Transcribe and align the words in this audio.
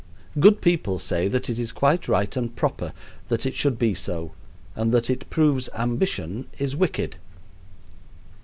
Good 0.39 0.61
people 0.61 0.97
say 0.97 1.27
that 1.27 1.47
it 1.47 1.59
is 1.59 1.71
quite 1.71 2.07
right 2.07 2.35
and 2.35 2.55
proper 2.55 2.91
that 3.27 3.45
it 3.45 3.53
should 3.53 3.77
be 3.77 3.93
so, 3.93 4.31
and 4.75 4.91
that 4.91 5.11
it 5.11 5.29
proves 5.29 5.69
ambition 5.75 6.47
is 6.57 6.75
wicked. 6.75 7.17